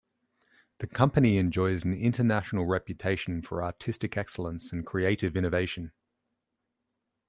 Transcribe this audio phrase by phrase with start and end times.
[0.79, 5.91] The company enjoys an international reputation for artistic excellence and creative innovation.